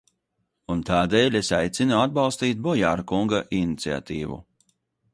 Un 0.75 0.79
tādēļ 0.89 1.37
es 1.41 1.51
aicinu 1.59 1.97
atbalstīt 2.05 2.65
Bojāra 2.71 3.09
kunga 3.15 3.45
iniciatīvu. 3.63 4.45